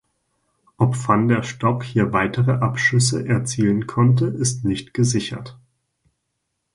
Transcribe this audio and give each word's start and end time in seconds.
Ob 0.77 0.95
van 1.07 1.27
der 1.27 1.43
Stok 1.43 1.83
hier 1.83 2.11
weitere 2.11 2.53
Abschüsse 2.53 3.23
erzielen 3.27 3.85
konnte 3.85 4.25
ist 4.25 4.65
nicht 4.65 4.95
gesichert. 4.95 5.59